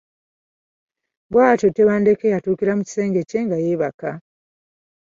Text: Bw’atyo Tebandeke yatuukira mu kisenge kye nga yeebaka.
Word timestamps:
Bw’atyo 1.31 1.67
Tebandeke 1.75 2.25
yatuukira 2.33 2.73
mu 2.77 2.83
kisenge 2.87 3.21
kye 3.29 3.39
nga 3.45 3.57
yeebaka. 3.63 4.11